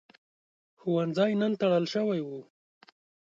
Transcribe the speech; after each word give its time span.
ښوونځی 0.79 1.31
نن 1.41 1.53
تړل 1.61 1.85
شوی 1.93 2.19
و. 2.23 2.29